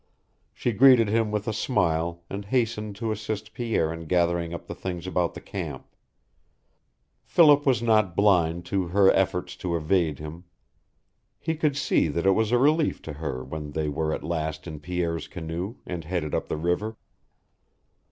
[0.51, 4.73] She greeted him with a smile, and hastened to assist Pierre in gathering up the
[4.73, 5.85] things about the camp.
[7.23, 10.45] Philip was not blind to her efforts to evade him.
[11.37, 14.65] He could see that it was a relief to her when they were at last
[14.65, 16.97] in Pierre's canoe, and headed up the river.